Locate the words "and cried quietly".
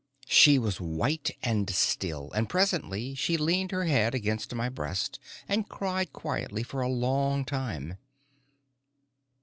5.47-6.63